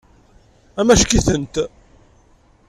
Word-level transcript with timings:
Amack-itent. 0.79 1.55